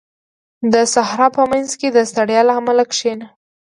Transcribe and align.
•د 0.73 0.75
صحرا 0.93 1.27
په 1.37 1.43
منځ 1.51 1.69
کې 1.79 1.87
د 1.91 1.97
ستړیا 2.11 2.41
له 2.47 2.53
امله 2.59 2.83
کښېنه. 2.91 3.27